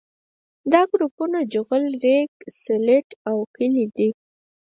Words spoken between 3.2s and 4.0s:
او کلې